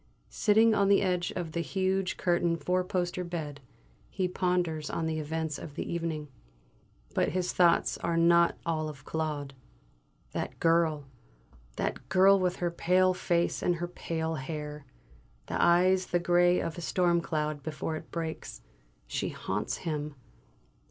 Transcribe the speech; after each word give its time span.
Sitting 0.31 0.73
on 0.73 0.87
the 0.89 1.03
edge 1.03 1.29
of 1.35 1.51
the 1.51 1.59
huge 1.59 2.17
curtained 2.17 2.63
four 2.63 2.83
poster 2.83 3.23
bed, 3.23 3.61
he 4.09 4.27
ponders 4.27 4.89
on 4.89 5.05
the 5.05 5.19
events 5.19 5.59
of 5.59 5.75
the 5.75 5.87
evening. 5.93 6.27
But 7.13 7.33
his 7.33 7.53
thoughts 7.53 7.99
are 7.99 8.17
not 8.17 8.57
all 8.65 8.89
of 8.89 9.05
Claude. 9.05 9.53
That 10.31 10.59
girl 10.59 11.05
that 11.75 12.09
girl 12.09 12.39
with 12.39 12.55
her 12.55 12.71
pale 12.71 13.13
face 13.13 13.61
and 13.61 13.75
her 13.75 13.87
pale 13.87 14.33
hair, 14.33 14.87
and 15.47 15.61
eyes 15.61 16.07
the 16.07 16.17
grey 16.19 16.59
of 16.59 16.79
a 16.79 16.81
storm 16.81 17.21
cloud 17.21 17.61
before 17.61 17.95
it 17.95 18.09
breaks, 18.09 18.63
she 19.05 19.29
haunts 19.29 19.77
him! 19.85 20.15